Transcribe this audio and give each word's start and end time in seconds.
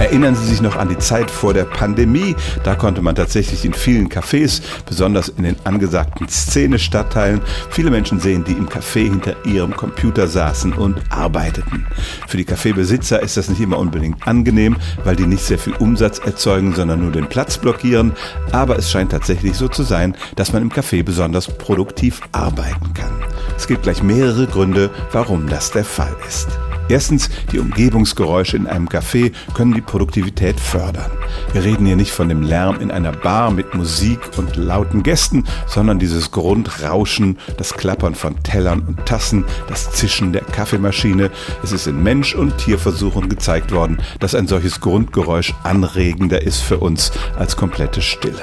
Erinnern 0.00 0.34
Sie 0.34 0.46
sich 0.46 0.62
noch 0.62 0.76
an 0.76 0.88
die 0.88 0.96
Zeit 0.96 1.30
vor 1.30 1.52
der 1.52 1.64
Pandemie? 1.64 2.34
Da 2.64 2.74
konnte 2.74 3.02
man 3.02 3.14
tatsächlich 3.14 3.66
in 3.66 3.74
vielen 3.74 4.08
Cafés, 4.08 4.62
besonders 4.86 5.28
in 5.28 5.44
den 5.44 5.56
angesagten 5.64 6.26
Szene-Stadtteilen, 6.26 7.42
viele 7.68 7.90
Menschen 7.90 8.18
sehen, 8.18 8.42
die 8.42 8.52
im 8.52 8.66
Café 8.66 9.10
hinter 9.10 9.36
ihrem 9.44 9.76
Computer 9.76 10.26
saßen 10.26 10.72
und 10.72 10.98
arbeiteten. 11.10 11.86
Für 12.26 12.38
die 12.38 12.46
Kaffeebesitzer 12.46 13.20
ist 13.20 13.36
das 13.36 13.50
nicht 13.50 13.60
immer 13.60 13.78
unbedingt 13.78 14.26
angenehm, 14.26 14.78
weil 15.04 15.16
die 15.16 15.26
nicht 15.26 15.44
sehr 15.44 15.58
viel 15.58 15.74
Umsatz 15.74 16.18
erzeugen, 16.18 16.74
sondern 16.74 17.02
nur 17.02 17.12
den 17.12 17.26
Platz 17.26 17.58
blockieren. 17.58 18.12
Aber 18.52 18.78
es 18.78 18.90
scheint 18.90 19.12
tatsächlich 19.12 19.54
so 19.54 19.68
zu 19.68 19.82
sein, 19.82 20.16
dass 20.34 20.54
man 20.54 20.62
im 20.62 20.72
Café 20.72 21.02
besonders 21.02 21.46
produktiv 21.46 22.22
arbeiten 22.32 22.94
kann. 22.94 23.12
Es 23.54 23.66
gibt 23.66 23.82
gleich 23.82 24.02
mehrere 24.02 24.46
Gründe, 24.46 24.88
warum 25.12 25.46
das 25.46 25.72
der 25.72 25.84
Fall 25.84 26.16
ist. 26.26 26.48
Erstens, 26.90 27.30
die 27.52 27.60
Umgebungsgeräusche 27.60 28.56
in 28.56 28.66
einem 28.66 28.88
Café 28.88 29.30
können 29.54 29.74
die 29.74 29.80
Produktivität 29.80 30.58
fördern. 30.58 31.10
Wir 31.52 31.62
reden 31.62 31.86
hier 31.86 31.94
nicht 31.94 32.10
von 32.10 32.28
dem 32.28 32.42
Lärm 32.42 32.80
in 32.80 32.90
einer 32.90 33.12
Bar 33.12 33.52
mit 33.52 33.74
Musik 33.74 34.18
und 34.36 34.56
lauten 34.56 35.04
Gästen, 35.04 35.44
sondern 35.68 36.00
dieses 36.00 36.32
Grundrauschen, 36.32 37.38
das 37.56 37.74
Klappern 37.74 38.16
von 38.16 38.42
Tellern 38.42 38.80
und 38.80 39.06
Tassen, 39.06 39.44
das 39.68 39.92
Zischen 39.92 40.32
der 40.32 40.42
Kaffeemaschine. 40.42 41.30
Es 41.62 41.70
ist 41.70 41.86
in 41.86 42.02
Mensch- 42.02 42.34
und 42.34 42.58
Tierversuchen 42.58 43.28
gezeigt 43.28 43.70
worden, 43.70 43.98
dass 44.18 44.34
ein 44.34 44.48
solches 44.48 44.80
Grundgeräusch 44.80 45.54
anregender 45.62 46.42
ist 46.42 46.60
für 46.60 46.78
uns 46.78 47.12
als 47.38 47.56
komplette 47.56 48.02
Stille. 48.02 48.42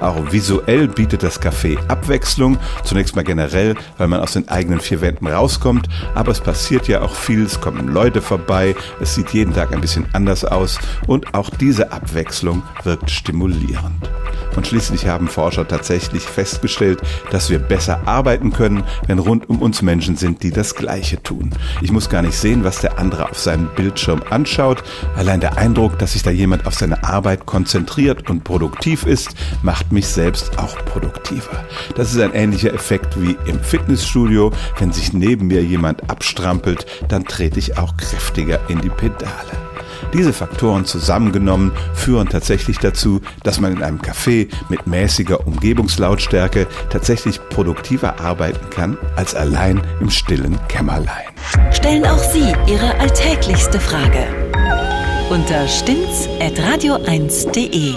Auch 0.00 0.32
visuell 0.32 0.88
bietet 0.88 1.22
das 1.22 1.40
Café 1.40 1.78
Abwechslung, 1.86 2.58
zunächst 2.82 3.14
mal 3.14 3.22
generell, 3.22 3.76
weil 3.98 4.08
man 4.08 4.20
aus 4.20 4.32
den 4.32 4.48
eigenen 4.48 4.80
vier 4.80 5.00
Wänden 5.00 5.28
rauskommt, 5.28 5.88
aber 6.16 6.32
es 6.32 6.40
passiert 6.40 6.88
ja 6.88 7.00
auch 7.00 7.14
viel, 7.14 7.44
es 7.44 7.60
kommen 7.84 7.94
Leute 7.94 8.22
vorbei, 8.22 8.74
es 9.00 9.14
sieht 9.14 9.30
jeden 9.30 9.52
Tag 9.52 9.72
ein 9.72 9.80
bisschen 9.80 10.06
anders 10.12 10.44
aus 10.44 10.78
und 11.06 11.34
auch 11.34 11.50
diese 11.50 11.92
Abwechslung 11.92 12.62
wirkt 12.82 13.10
stimulierend. 13.10 14.08
Und 14.56 14.66
schließlich 14.66 15.06
haben 15.06 15.28
Forscher 15.28 15.66
tatsächlich 15.66 16.22
festgestellt, 16.22 17.02
dass 17.30 17.50
wir 17.50 17.58
besser 17.58 18.06
arbeiten 18.06 18.52
können, 18.52 18.84
wenn 19.06 19.18
rund 19.18 19.48
um 19.48 19.60
uns 19.60 19.82
Menschen 19.82 20.16
sind, 20.16 20.42
die 20.42 20.50
das 20.50 20.74
Gleiche 20.74 21.22
tun. 21.22 21.50
Ich 21.82 21.90
muss 21.90 22.08
gar 22.08 22.22
nicht 22.22 22.36
sehen, 22.36 22.62
was 22.62 22.80
der 22.80 22.98
andere 22.98 23.28
auf 23.30 23.38
seinem 23.38 23.68
Bildschirm 23.74 24.22
anschaut. 24.30 24.84
Allein 25.16 25.40
der 25.40 25.58
Eindruck, 25.58 25.98
dass 25.98 26.12
sich 26.12 26.22
da 26.22 26.30
jemand 26.30 26.66
auf 26.66 26.74
seine 26.74 27.02
Arbeit 27.04 27.46
konzentriert 27.46 28.30
und 28.30 28.44
produktiv 28.44 29.04
ist, 29.06 29.34
macht 29.62 29.92
mich 29.92 30.06
selbst 30.06 30.58
auch 30.58 30.76
produktiver. 30.84 31.64
Das 31.96 32.12
ist 32.12 32.20
ein 32.20 32.32
ähnlicher 32.32 32.72
Effekt 32.72 33.20
wie 33.20 33.36
im 33.46 33.60
Fitnessstudio. 33.60 34.52
Wenn 34.78 34.92
sich 34.92 35.12
neben 35.12 35.48
mir 35.48 35.62
jemand 35.62 36.10
abstrampelt, 36.10 36.86
dann 37.08 37.24
trete 37.24 37.58
auch 37.78 37.96
kräftiger 37.96 38.60
in 38.68 38.80
die 38.80 38.90
Pedale. 38.90 39.52
Diese 40.12 40.32
Faktoren 40.32 40.84
zusammengenommen 40.84 41.72
führen 41.94 42.28
tatsächlich 42.28 42.78
dazu, 42.78 43.20
dass 43.42 43.60
man 43.60 43.72
in 43.72 43.82
einem 43.82 43.98
Café 43.98 44.48
mit 44.68 44.86
mäßiger 44.86 45.44
Umgebungslautstärke 45.46 46.68
tatsächlich 46.90 47.40
produktiver 47.48 48.20
arbeiten 48.20 48.70
kann 48.70 48.96
als 49.16 49.34
allein 49.34 49.82
im 50.00 50.10
stillen 50.10 50.58
Kämmerlein. 50.68 51.24
Stellen 51.72 52.06
auch 52.06 52.22
Sie 52.22 52.54
Ihre 52.66 52.94
alltäglichste 53.00 53.80
Frage 53.80 54.28
unter 55.30 55.66
stimmtz.radio1.de. 55.66 57.94